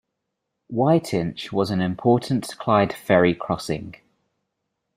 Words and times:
Whiteinch 0.73 1.51
was 1.51 1.69
an 1.69 1.79
important 1.79 2.57
Clyde 2.57 2.91
ferry 2.91 3.35
crossing. 3.35 3.97